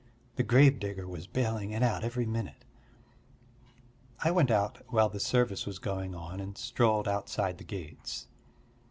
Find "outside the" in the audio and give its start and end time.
7.07-7.63